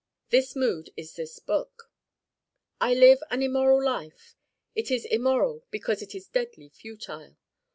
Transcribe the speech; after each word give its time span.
This 0.31 0.55
mood 0.55 0.89
is 0.97 1.13
this 1.13 1.37
book. 1.37 1.91
I 2.79 2.95
live 2.95 3.21
an 3.29 3.43
immoral 3.43 3.85
life. 3.85 4.35
It 4.73 4.89
is 4.89 5.05
immoral 5.05 5.63
because 5.69 6.01
it 6.01 6.15
is 6.15 6.27
deadly 6.27 6.69
futile. 6.69 7.37